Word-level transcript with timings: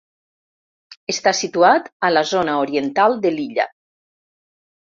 Està 1.13 1.33
situat 1.41 1.91
a 2.09 2.11
la 2.15 2.25
zona 2.31 2.57
oriental 2.63 3.17
de 3.27 3.35
l'illa. 3.39 3.69